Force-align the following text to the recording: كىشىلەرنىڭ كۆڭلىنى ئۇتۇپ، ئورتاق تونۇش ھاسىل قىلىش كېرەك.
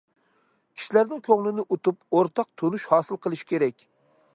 كىشىلەرنىڭ 0.79 1.21
كۆڭلىنى 1.27 1.67
ئۇتۇپ، 1.77 2.01
ئورتاق 2.21 2.51
تونۇش 2.63 2.91
ھاسىل 2.95 3.25
قىلىش 3.27 3.47
كېرەك. 3.55 3.87